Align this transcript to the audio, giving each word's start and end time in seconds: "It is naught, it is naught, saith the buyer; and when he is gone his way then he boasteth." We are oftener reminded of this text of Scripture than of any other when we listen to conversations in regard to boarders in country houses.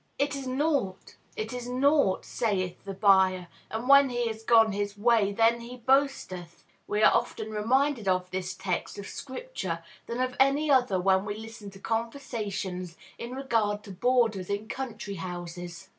"It 0.17 0.35
is 0.35 0.47
naught, 0.47 1.15
it 1.35 1.53
is 1.53 1.69
naught, 1.69 2.25
saith 2.25 2.85
the 2.85 2.93
buyer; 2.95 3.47
and 3.69 3.87
when 3.87 4.09
he 4.09 4.27
is 4.27 4.41
gone 4.41 4.71
his 4.71 4.97
way 4.97 5.31
then 5.31 5.59
he 5.61 5.77
boasteth." 5.77 6.63
We 6.87 7.03
are 7.03 7.13
oftener 7.13 7.51
reminded 7.51 8.07
of 8.07 8.31
this 8.31 8.55
text 8.55 8.97
of 8.97 9.05
Scripture 9.07 9.83
than 10.07 10.19
of 10.19 10.35
any 10.39 10.71
other 10.71 10.99
when 10.99 11.23
we 11.23 11.35
listen 11.35 11.69
to 11.69 11.79
conversations 11.79 12.97
in 13.19 13.33
regard 13.33 13.83
to 13.83 13.91
boarders 13.91 14.49
in 14.49 14.67
country 14.67 15.17
houses. 15.21 15.89